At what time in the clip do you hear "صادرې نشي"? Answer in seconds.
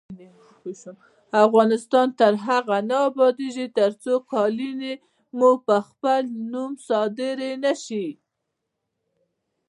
6.87-8.07